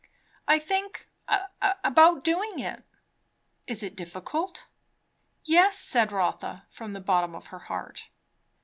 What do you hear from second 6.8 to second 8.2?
the bottom of her heart.